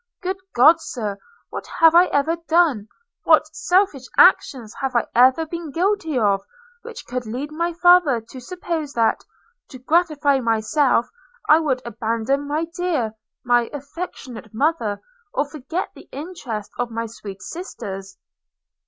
–Good 0.23 0.37
God, 0.55 0.77
Sir! 0.81 1.19
what 1.51 1.67
have 1.79 1.93
I 1.93 2.07
ever 2.07 2.35
done, 2.47 2.87
what 3.21 3.45
selfish 3.55 4.05
actions 4.17 4.73
have 4.81 4.95
I 4.95 5.05
ever 5.13 5.45
been 5.45 5.69
guilty 5.69 6.17
of, 6.17 6.41
which 6.81 7.05
could 7.05 7.27
lead 7.27 7.51
my 7.51 7.73
father 7.73 8.19
to 8.19 8.39
suppose 8.41 8.93
that, 8.93 9.23
to 9.69 9.77
gratify 9.77 10.39
myself, 10.39 11.07
I 11.47 11.59
would 11.59 11.83
abandon 11.85 12.47
my 12.47 12.65
dear– 12.75 13.13
my 13.45 13.69
affectionate 13.71 14.51
mother, 14.55 15.01
or 15.35 15.47
forget 15.47 15.89
the 15.93 16.09
interest 16.11 16.71
of 16.79 16.89
my 16.89 17.05
sweet 17.05 17.43
sisters?' 17.43 18.17